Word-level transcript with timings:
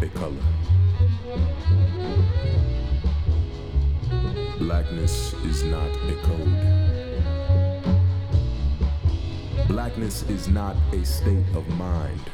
Blackness 0.00 0.08
is 0.08 0.08
not 0.08 0.08
a 0.08 0.08
color. 0.16 0.44
Blackness 4.58 5.34
is 5.44 5.62
not 5.64 5.90
a 6.08 6.14
code. 6.22 6.56
Blackness 9.68 10.22
is 10.30 10.48
not 10.48 10.76
a 10.94 11.04
state 11.04 11.44
of 11.54 11.68
mind. 11.76 12.30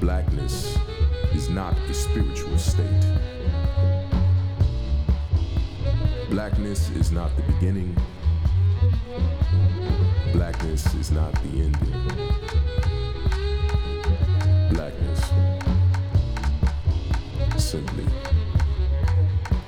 Blackness 0.00 0.76
is 1.34 1.48
not 1.48 1.78
a 1.78 1.94
spiritual 1.94 2.58
state. 2.58 3.06
Blackness 6.30 6.90
is 6.90 7.12
not 7.12 7.30
the 7.36 7.42
beginning. 7.42 7.96
Blackness 10.32 10.92
is 10.94 11.12
not 11.12 11.32
the 11.44 11.62
ending. 11.62 12.43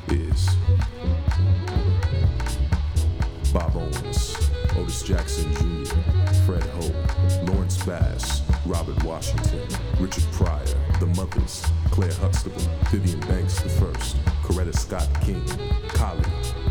Is. 0.08 0.56
Bob 3.52 3.74
Owens, 3.74 4.36
Otis 4.76 5.02
Jackson 5.02 5.52
Jr., 5.54 6.32
Fred 6.44 6.62
Ho, 6.62 6.92
Lawrence 7.46 7.82
Bass, 7.84 8.42
Robert 8.66 9.02
Washington, 9.02 9.66
Richard 9.98 10.24
Pryor, 10.32 10.64
The 11.00 11.06
Mothers, 11.16 11.64
Claire 11.90 12.12
Huxtable, 12.14 12.60
Vivian 12.90 13.20
Banks 13.20 13.60
I, 13.62 13.66
Coretta 14.44 14.76
Scott 14.76 15.08
King, 15.22 15.44
Kali, 15.88 16.22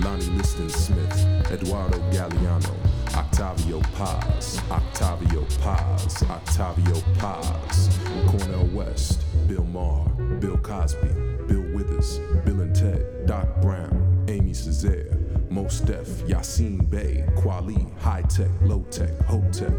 Lonnie 0.02 0.25
Liston 0.38 0.69
Smith, 0.69 1.52
Eduardo 1.52 1.97
Galeano, 2.11 2.75
Octavio 3.16 3.81
Paz, 3.95 4.61
Octavio 4.69 5.45
Paz, 5.61 6.23
Octavio 6.23 7.02
Paz, 7.17 8.00
Cornel 8.28 8.67
West, 8.67 9.23
Bill 9.47 9.66
Maher, 9.66 10.08
Bill 10.39 10.58
Cosby, 10.58 11.25
Bill 11.48 11.62
Withers, 11.74 12.20
Bill 12.46 12.62
and 12.62 12.76
Ted, 12.76 13.26
Doc 13.26 13.48
Brown, 13.62 14.24
Aimé 14.28 14.52
Césaire, 14.52 15.16
Mos 15.50 15.80
Def, 15.82 16.08
Yasiin 16.28 16.90
Bey, 16.90 17.24
Kweli, 17.36 17.98
High 18.00 18.24
Tech, 18.24 18.50
Low 18.62 18.86
Tech, 18.92 19.12
Hotep, 19.26 19.74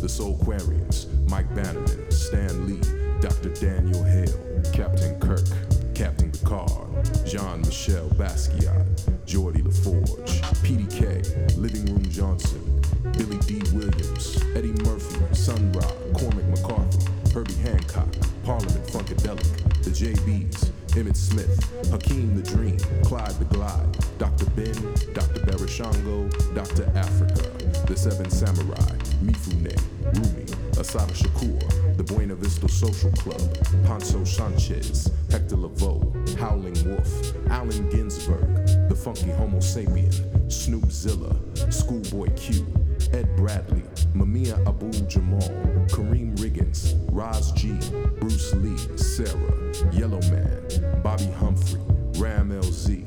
The 0.00 0.08
Soulquarians, 0.08 1.06
Mike 1.30 1.52
Bannerman, 1.54 2.10
Stan 2.10 2.66
Lee, 2.66 2.80
Dr. 3.20 3.50
Daniel 3.50 4.02
Hale, 4.04 4.62
Captain 4.72 5.18
Kirk, 5.20 5.46
Captain 5.94 6.30
Picard, 6.30 7.26
Jean 7.26 7.60
Michel 7.62 8.08
Basquiat, 8.10 8.84
Geordi 9.26 9.64
La 9.64 9.70
Forge, 9.70 10.42
PDK, 10.62 11.56
Living 11.56 11.86
Room 11.86 12.04
Johnson, 12.10 12.82
Billy 13.16 13.38
Dee 13.46 13.62
Williams, 13.72 14.42
Eddie 14.56 14.72
Murphy, 14.84 15.34
Sun 15.34 15.72
Ra, 15.72 15.86
Cormac 16.14 16.44
McCarthy, 16.48 17.06
Herbie 17.32 17.54
Hancock, 17.54 18.08
Parliament 18.44 18.86
Funkadelic, 18.88 19.82
the 19.84 19.90
JBs, 19.90 20.61
Emmitt 20.92 21.16
Smith, 21.16 21.90
Hakeem 21.90 22.34
the 22.36 22.42
Dream, 22.42 22.76
Clyde 23.02 23.30
the 23.38 23.46
Glide, 23.46 24.18
Dr. 24.18 24.44
Ben, 24.50 24.74
Dr. 25.14 25.40
Barashango, 25.40 26.28
Dr. 26.54 26.84
Africa, 26.94 27.48
the 27.86 27.96
Seven 27.96 28.28
Samurai, 28.28 28.76
Mifune, 29.24 29.74
Rumi, 30.14 30.44
Assata 30.78 31.14
Shakur, 31.14 31.96
the 31.96 32.02
Buena 32.02 32.34
Vista 32.34 32.68
Social 32.68 33.10
Club, 33.12 33.40
Poncho 33.86 34.22
Sanchez, 34.24 35.10
Hector 35.30 35.56
Lavoe, 35.56 36.38
Howling 36.38 36.76
Wolf, 36.86 37.32
Allen 37.50 37.88
Ginsberg, 37.88 38.66
the 38.90 38.94
Funky 38.94 39.30
Homo 39.30 39.58
Sapien, 39.58 40.12
Snoop 40.52 40.90
Zilla, 40.90 41.34
Schoolboy 41.70 42.28
Q, 42.36 42.66
Ed 43.14 43.34
Bradley, 43.36 43.82
Mamiya 44.14 44.58
Abu 44.66 44.90
Jamal, 45.06 45.40
Karriem 45.88 46.36
Riggins, 46.36 46.94
Roz 47.10 47.52
G, 47.52 47.72
Bruce 48.20 48.52
Lee, 48.54 48.76
Sarah, 48.96 49.72
Yellow 49.92 50.20
Man, 50.30 51.00
Bobby 51.02 51.26
Humphrey, 51.38 51.80
Rammellzee, 52.12 53.06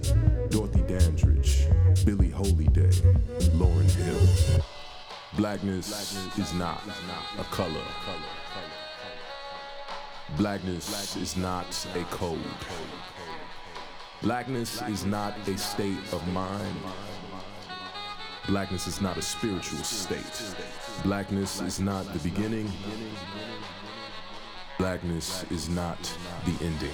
Dorothy 0.49 0.81
Dandridge, 0.81 1.67
Billie 2.05 2.31
Holiday, 2.31 2.89
Lauryn 3.53 3.89
Hill. 3.91 4.63
Blackness 5.37 6.37
is 6.37 6.53
not 6.53 6.81
a 7.37 7.43
color. 7.45 7.85
Blackness 10.37 11.15
is 11.17 11.37
not 11.37 11.87
a 11.95 12.03
code. 12.05 12.39
Blackness 14.23 14.81
is 14.83 15.05
not 15.05 15.35
a 15.47 15.57
state 15.57 15.97
of 16.11 16.27
mind. 16.29 16.77
Blackness 18.47 18.85
is 18.85 19.01
not 19.01 19.17
a 19.17 19.23
spiritual 19.23 19.79
state. 19.79 20.55
Blackness 21.03 21.61
is 21.61 21.79
not 21.79 22.05
the 22.13 22.19
beginning. 22.19 22.71
Blackness 24.77 25.45
is 25.49 25.67
not 25.67 25.97
the 26.45 26.63
ending. 26.63 26.93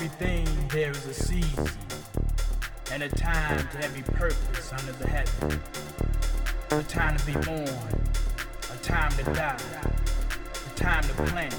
Everything 0.00 0.46
there 0.68 0.92
is 0.92 1.06
a 1.06 1.12
season 1.12 1.68
and 2.92 3.02
a 3.02 3.08
time 3.08 3.68
to 3.72 3.82
every 3.82 4.02
purpose 4.02 4.72
under 4.72 4.92
the 4.92 5.08
heaven. 5.08 5.60
A 6.70 6.82
time 6.84 7.16
to 7.16 7.26
be 7.26 7.32
born, 7.32 7.66
a 7.66 8.76
time 8.80 9.10
to 9.10 9.24
die, 9.24 9.58
a 10.66 10.78
time 10.78 11.02
to 11.02 11.14
plant, 11.24 11.56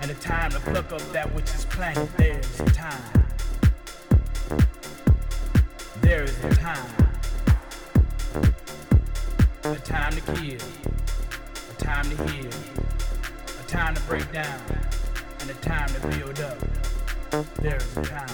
and 0.00 0.10
a 0.10 0.14
time 0.14 0.50
to 0.50 0.58
pluck 0.58 0.90
up 0.90 1.12
that 1.12 1.32
which 1.32 1.44
is 1.54 1.64
planted. 1.66 2.08
There's 2.16 2.58
a 2.58 2.64
time. 2.64 3.24
There 6.00 6.24
is 6.24 6.36
a 6.44 6.54
time. 6.56 6.90
A 9.62 9.76
time 9.76 10.12
to 10.12 10.20
kill, 10.32 10.60
a 11.70 11.74
time 11.78 12.10
to 12.10 12.16
heal, 12.32 12.50
a 13.60 13.68
time 13.68 13.94
to 13.94 14.02
break 14.02 14.32
down, 14.32 14.60
and 15.38 15.50
a 15.50 15.54
time 15.54 15.88
to 15.94 16.00
build 16.08 16.40
up. 16.40 16.83
There 17.42 17.76
is 17.76 17.96
a 17.96 18.02
time. 18.02 18.28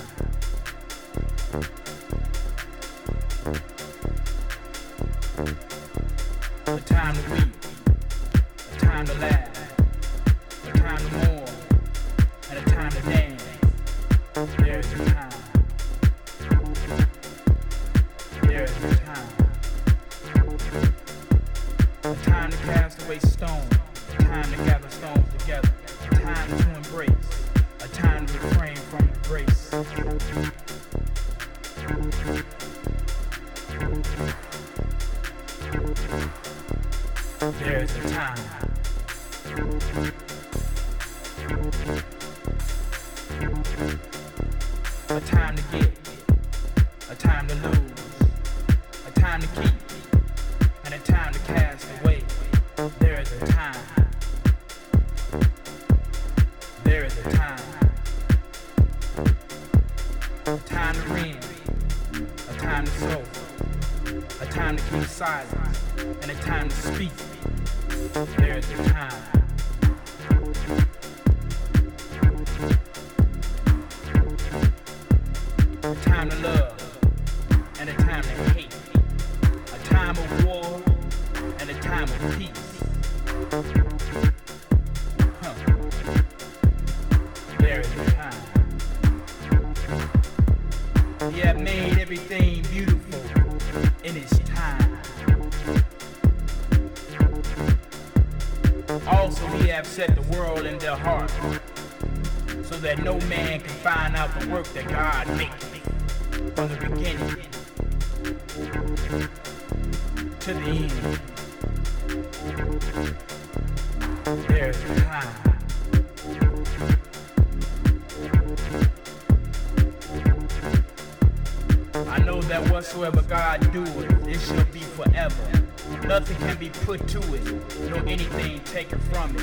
From. 129.28 129.36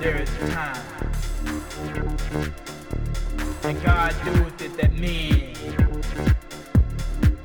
There 0.00 0.16
is 0.22 0.30
time. 0.50 0.82
And 3.64 3.82
God 3.82 4.14
doeth 4.24 4.62
it 4.62 4.76
that 4.78 4.92
men, 4.94 5.54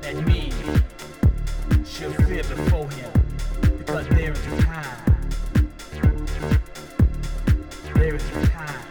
that 0.00 0.16
men 0.26 0.52
shall 1.84 2.12
fear 2.12 2.42
before 2.44 2.90
him. 2.90 3.12
Because 3.78 4.08
there 4.08 4.32
is 4.32 4.46
a 4.46 4.62
time. 4.62 5.04
There 7.94 8.14
is 8.14 8.24
a 8.36 8.46
time. 8.46 8.84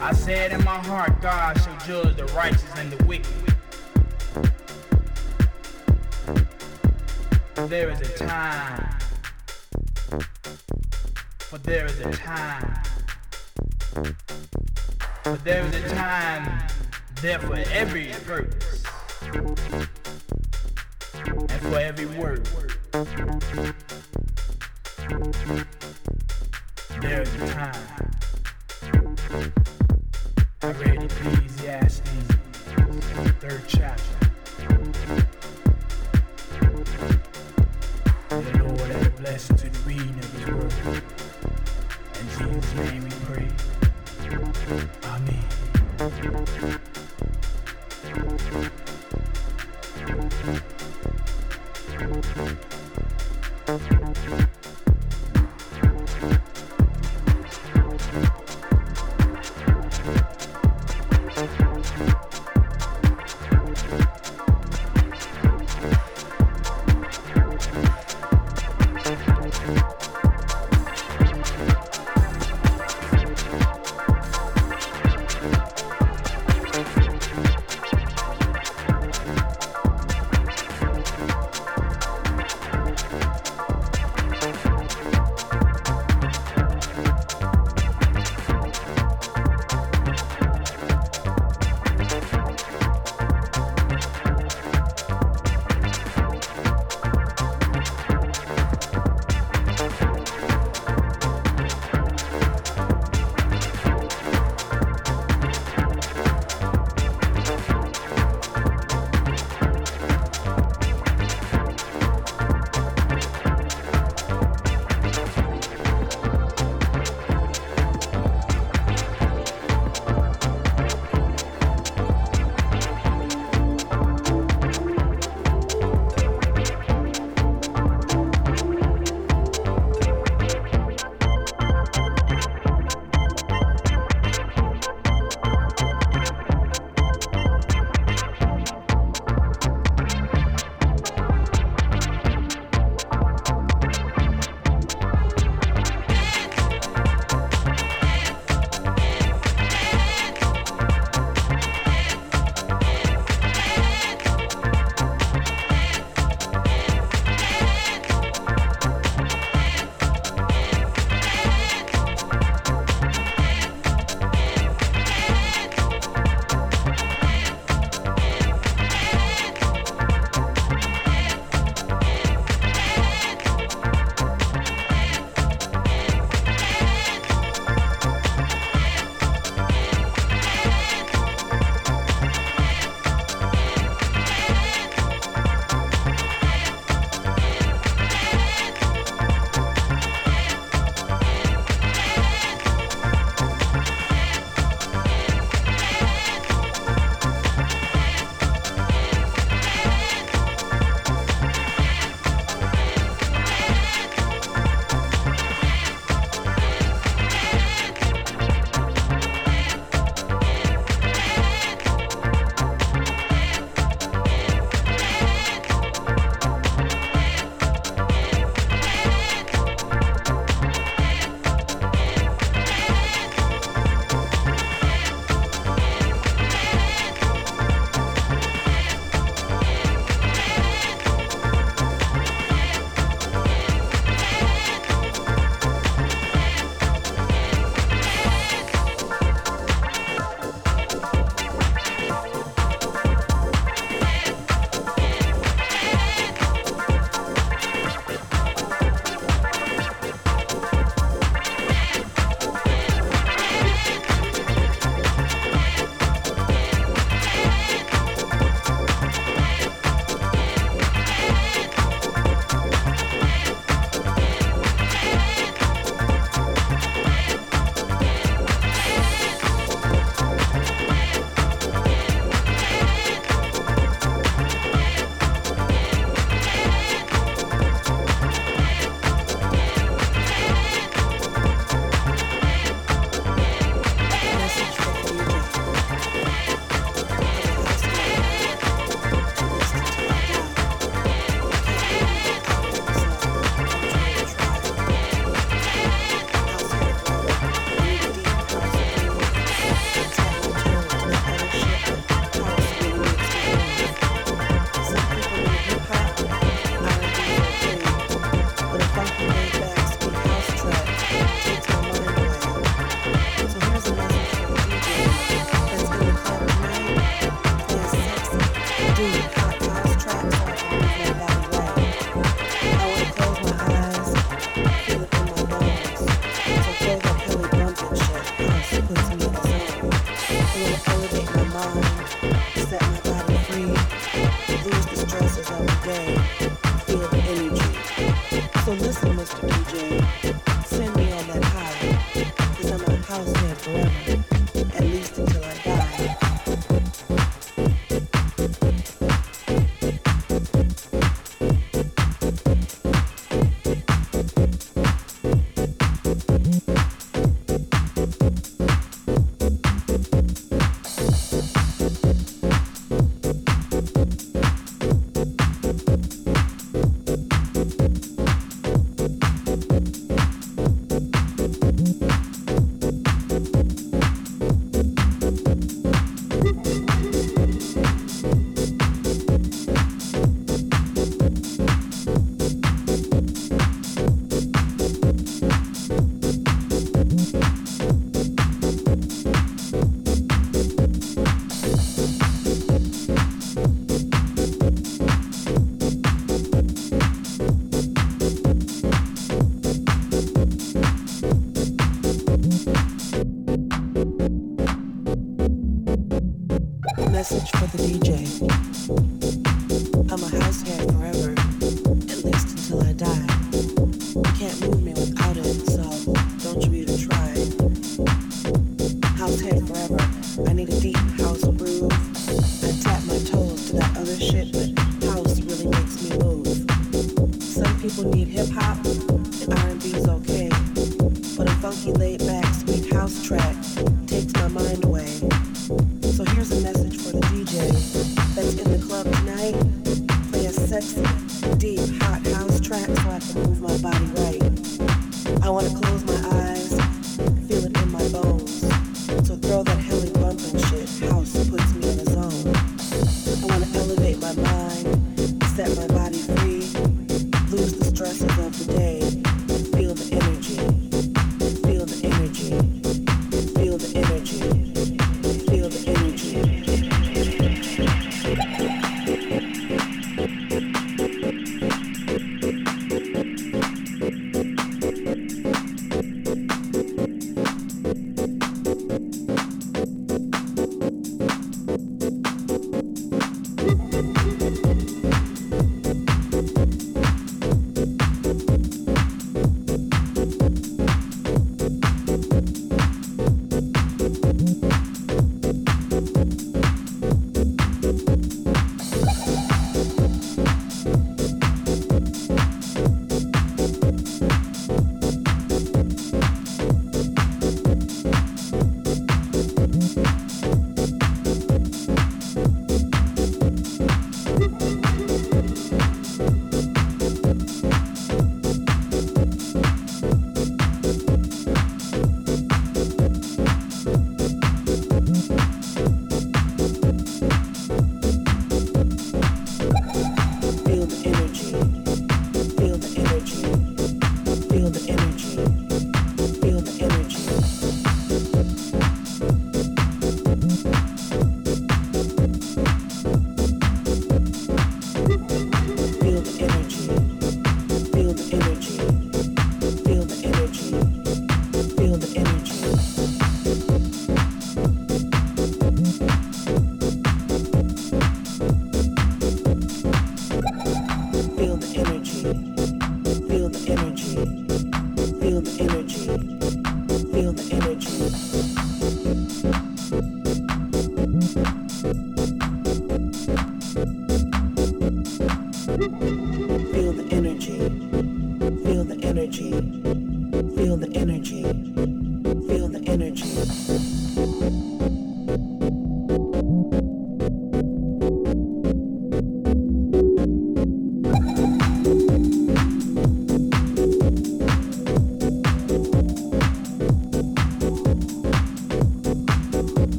I 0.00 0.12
said 0.14 0.52
in 0.52 0.64
my 0.64 0.78
heart, 0.78 1.20
God 1.20 1.60
shall 1.60 1.78
judge 1.86 2.16
the 2.16 2.24
righteous 2.26 2.64
and 2.76 2.90
the 2.92 3.04
wicked. 3.04 3.49
There 7.70 7.88
is 7.88 8.00
a 8.00 8.26
time. 8.26 8.98
For 11.38 11.58
there 11.58 11.86
is 11.86 12.00
a 12.00 12.10
time. 12.10 12.82
For 15.22 15.36
there 15.44 15.64
is 15.64 15.74
a 15.76 15.94
time 15.94 16.66
there 17.22 17.38
for 17.38 17.54
every 17.70 18.10
purpose. 18.26 18.82
And 19.22 19.56
for 21.60 21.78
every 21.78 22.06
word. 22.06 22.44
There 27.00 27.22
is 27.22 27.34
a 27.34 27.46
time. 27.52 28.10
I 30.62 30.72
read 30.72 31.04
Ecclesiastes, 31.04 32.02
third 33.38 33.62
chapter. 33.68 34.09
Blessing 39.30 39.56
to 39.58 39.70
the 39.70 39.78
reading 39.86 40.18
of 40.18 40.32
His 40.32 40.44
word. 40.48 40.74
In 42.18 42.26
Jesus' 42.36 42.74
name 42.74 43.04
we 43.04 43.10
pray. 43.26 43.48
Amen. 45.04 45.44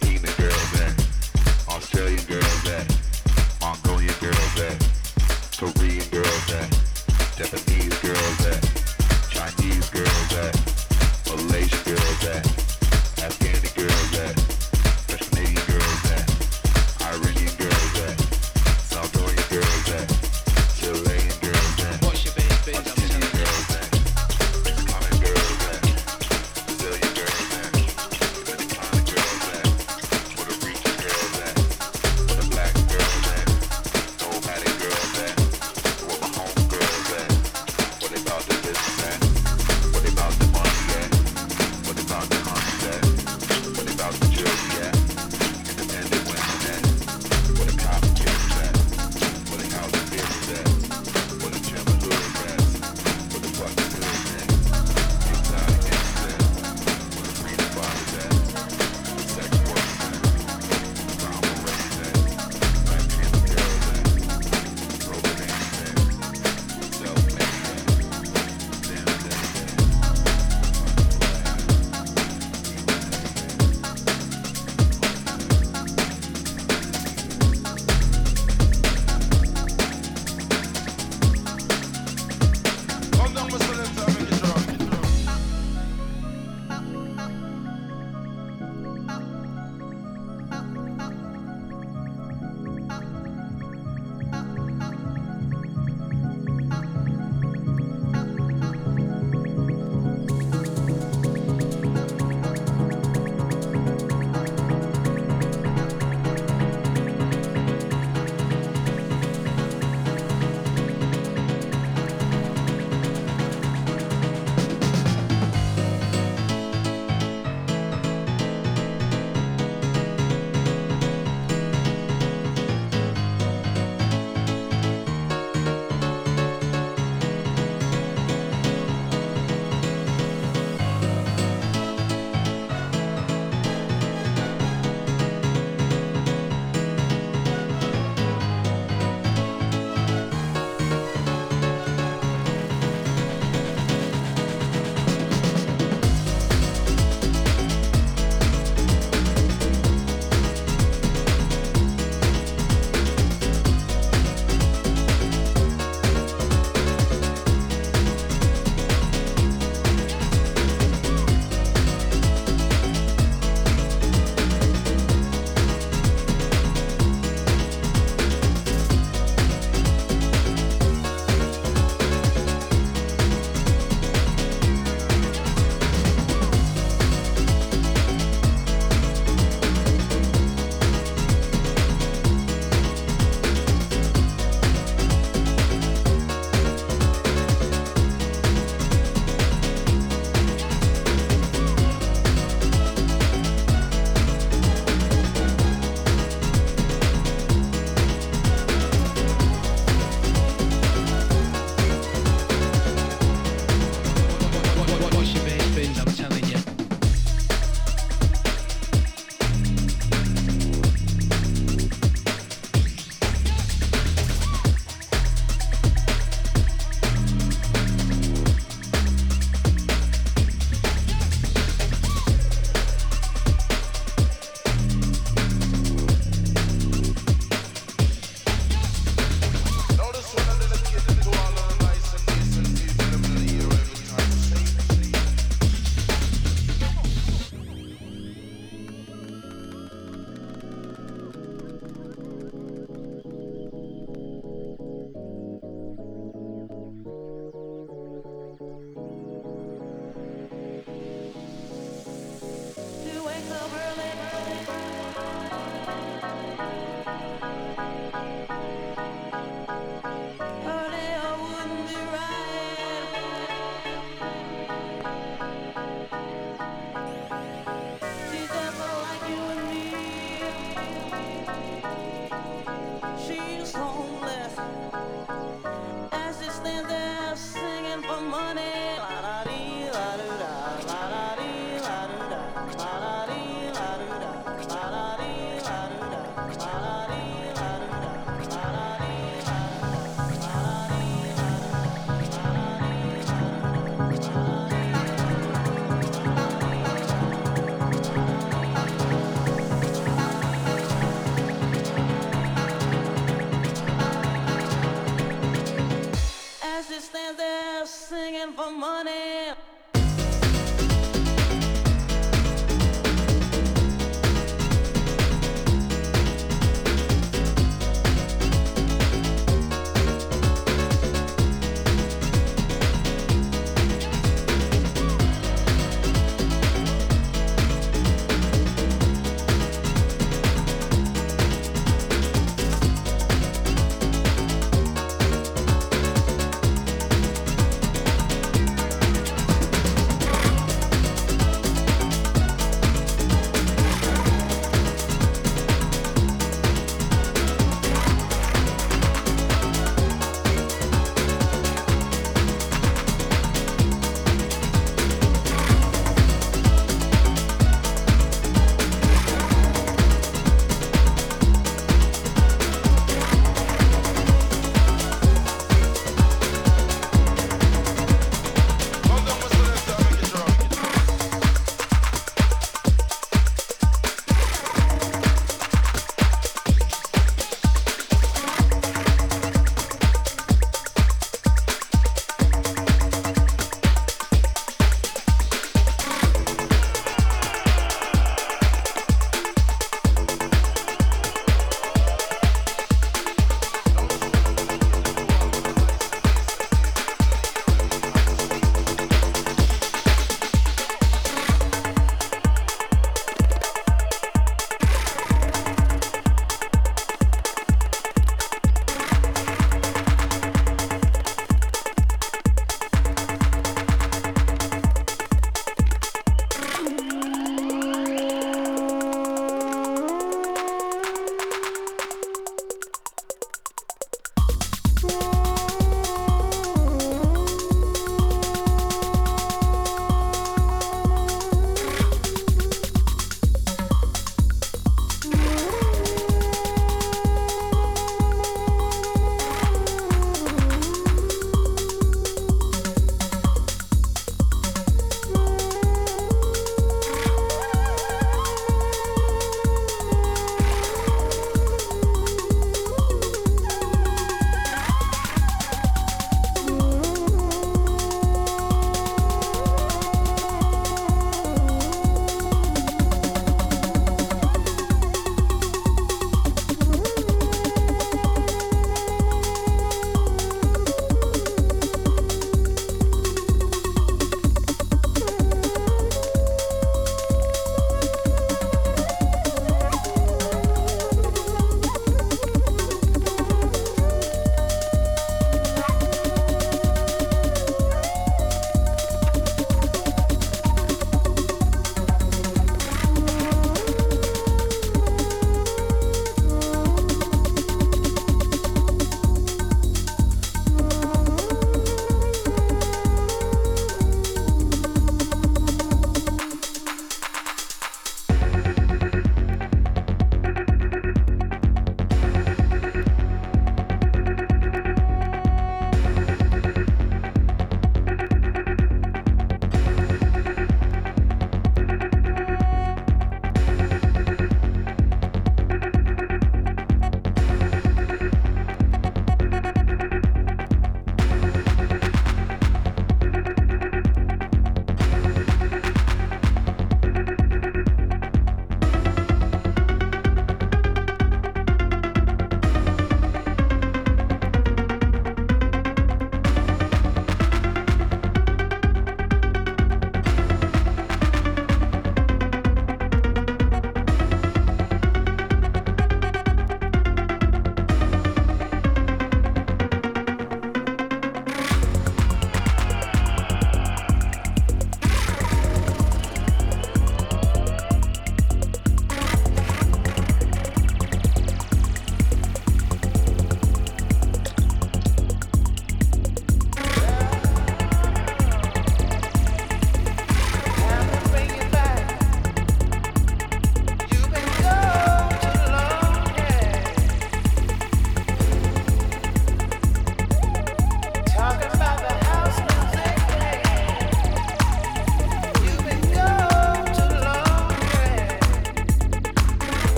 Filipina 0.00 0.36
girls 0.38 0.70
that 0.72 0.94
Australian 1.68 2.24
girls 2.26 2.62
that 2.64 2.86
Mongolian 3.60 4.14
girls 4.20 4.54
that 4.54 4.76
Korean 5.58 6.08
girls 6.10 6.46
that. 6.46 6.88
Japanese. 7.36 7.67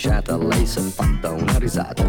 slanciata, 0.00 0.38
lei 0.38 0.66
si 0.66 0.78
è 0.78 0.82
fatta 0.82 1.30
una 1.30 1.58
risata. 1.58 2.02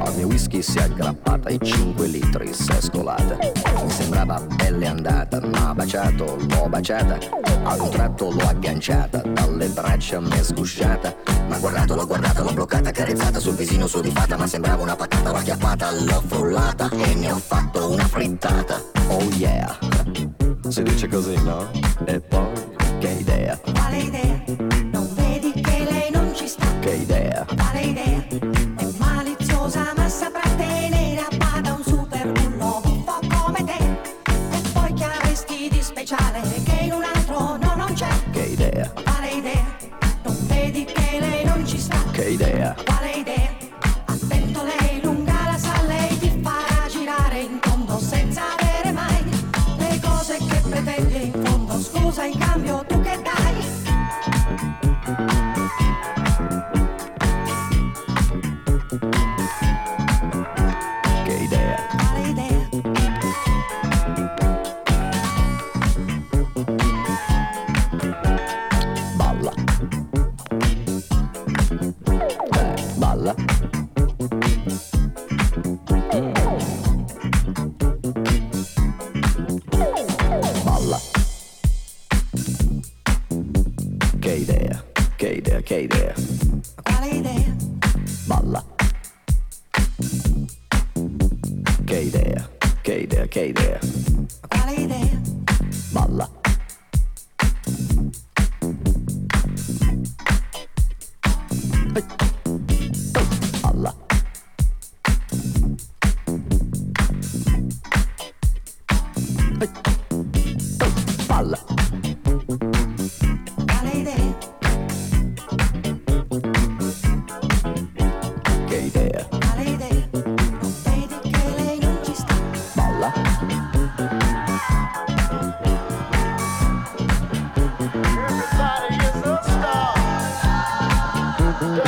Al 0.00 0.14
mio 0.16 0.26
whisky 0.26 0.62
si 0.62 0.78
è 0.78 0.84
aggrappata 0.84 1.50
e 1.50 1.58
5 1.62 2.06
litri 2.06 2.54
si 2.54 2.70
è 2.70 2.80
scolata. 2.80 3.36
Mi 3.82 3.90
sembrava 3.90 4.40
pelle 4.56 4.86
andata, 4.86 5.40
ma 5.44 5.74
baciato, 5.74 6.36
l'ho 6.48 6.68
baciata. 6.68 7.18
A 7.64 7.74
un 7.74 7.90
tratto 7.90 8.30
l'ho 8.30 8.46
agganciata, 8.46 9.18
dalle 9.18 9.68
braccia 9.68 10.18
mi 10.18 10.30
è 10.30 10.42
sgusciata. 10.42 11.14
Ma 11.48 11.58
guardato, 11.58 11.94
l'ho 11.94 12.06
guardata, 12.06 12.42
l'ho 12.42 12.54
bloccata, 12.54 12.90
carezzata 12.90 13.38
sul 13.38 13.54
visino 13.54 13.86
su 13.86 13.98
sudifata. 13.98 14.38
Ma 14.38 14.46
sembrava 14.46 14.82
una 14.82 14.96
patata, 14.96 15.30
l'ho 15.30 15.36
acchiappata, 15.36 15.92
l'ho 15.92 16.22
frullata 16.26 16.88
e 16.90 17.14
ne 17.14 17.32
ho 17.32 17.38
fatto 17.38 17.90
una 17.90 18.06
frittata. 18.06 18.80
Oh 19.08 19.22
yeah! 19.36 19.76
Si 20.68 20.82
dice 20.82 21.06
così, 21.06 21.36
no? 21.42 21.70
E 22.06 22.18
poi 22.18 22.55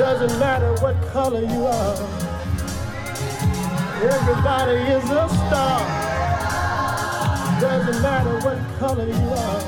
Doesn't 0.00 0.38
matter 0.40 0.72
what 0.80 0.96
color 1.12 1.40
you 1.40 1.66
are. 1.66 1.96
Everybody 4.02 4.78
is 4.96 5.04
a 5.10 5.28
star. 5.28 5.80
Doesn't 7.60 8.00
matter 8.00 8.38
what 8.40 8.58
color 8.78 9.06
you 9.06 9.28
are. 9.28 9.60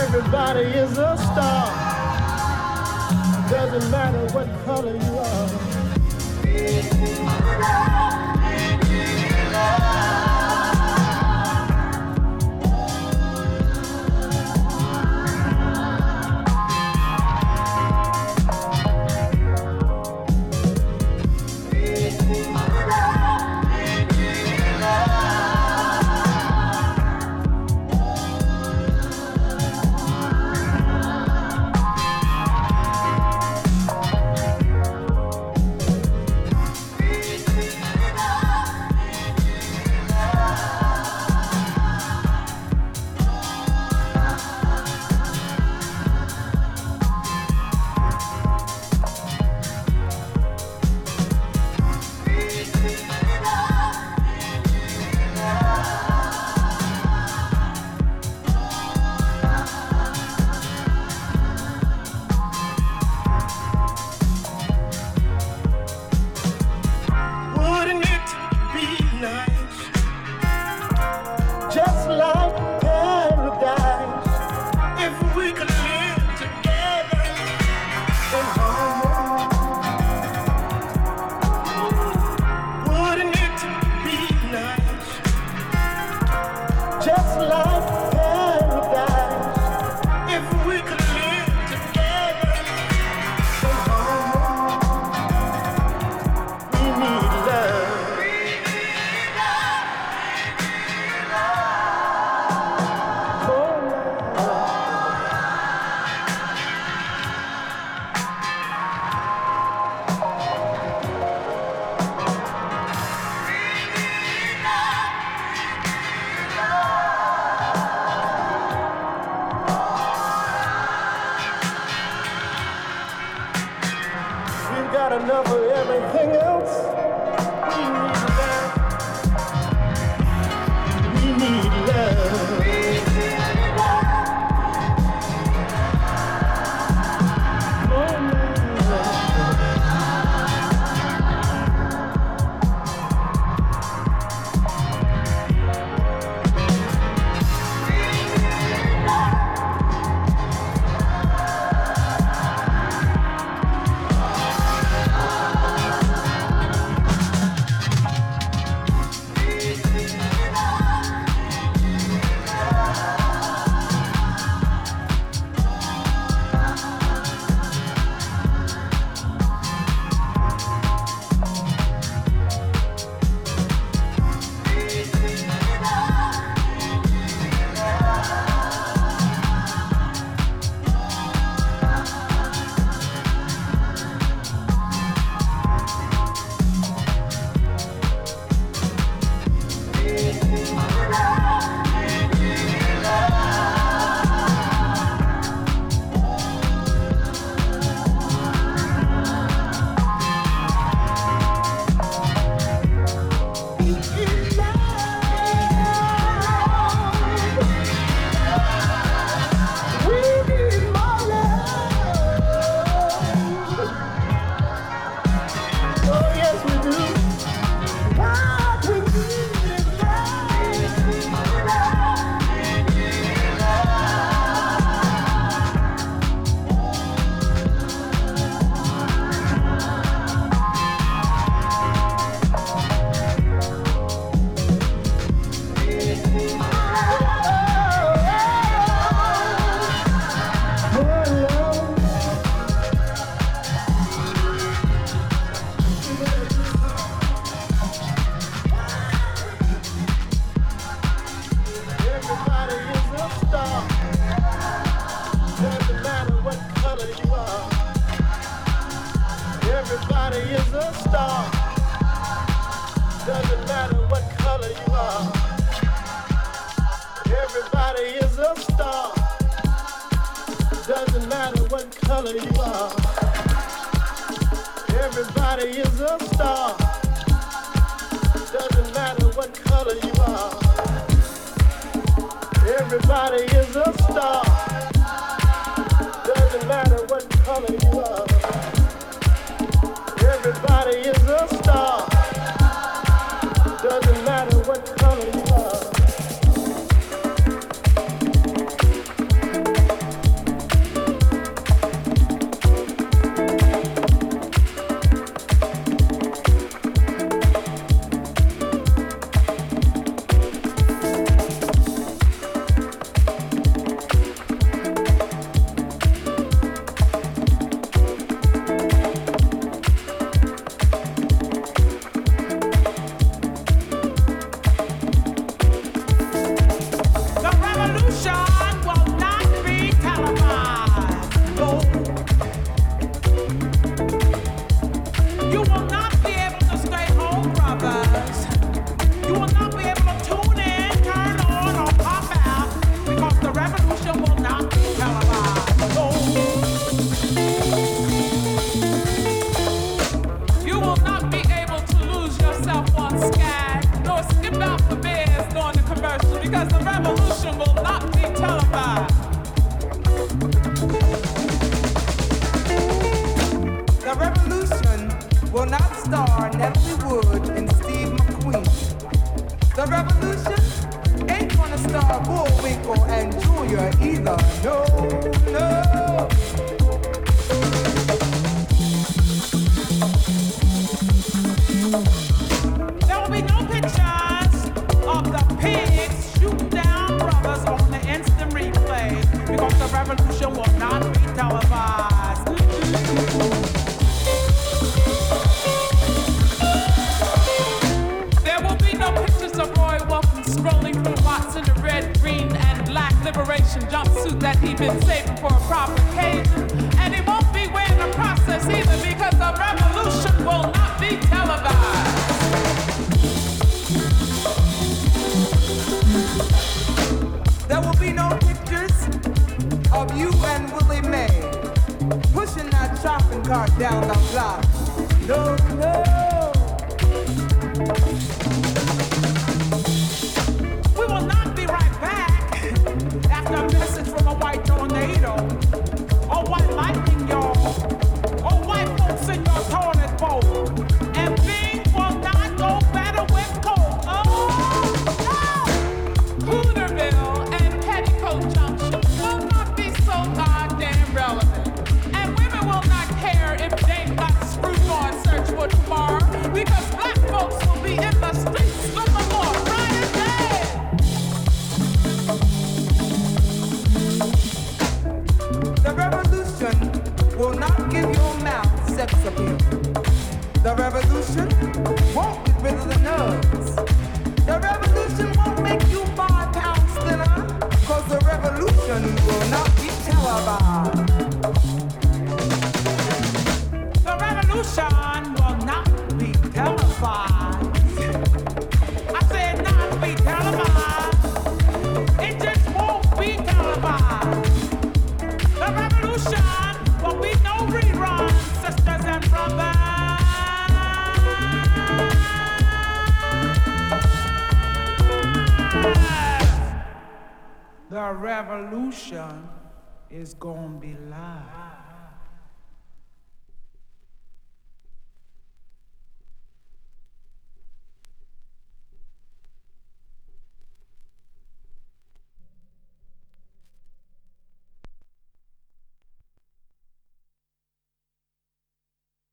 Everybody 0.00 0.62
is 0.62 0.96
a 0.96 1.18
star. 1.18 1.68
Doesn't 3.50 3.90
matter 3.90 4.26
what 4.32 4.48
color 4.64 4.96
you 4.96 5.18
are. 5.18 5.74